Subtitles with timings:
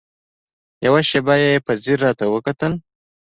[0.85, 2.73] يوه شېبه يې په ځير راته وکتل.